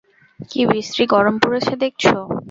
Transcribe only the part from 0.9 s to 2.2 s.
গরম পড়েছে দেখছ?